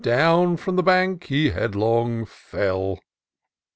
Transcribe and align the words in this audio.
—Down 0.01 0.57
from 0.57 0.77
the 0.77 0.81
bank 0.81 1.25
he 1.25 1.51
headlong 1.51 2.25
fell. 2.25 3.01